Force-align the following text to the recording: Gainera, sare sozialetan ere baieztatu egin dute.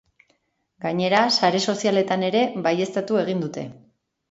Gainera, 0.85 1.19
sare 1.35 1.61
sozialetan 1.67 2.25
ere 2.31 2.43
baieztatu 2.69 3.23
egin 3.27 3.47
dute. 3.49 3.71